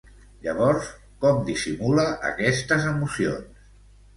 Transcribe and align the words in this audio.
Llavors, 0.45 0.87
com 1.25 1.43
dissimula 1.49 2.07
aquestes 2.31 2.89
emocions? 2.95 3.67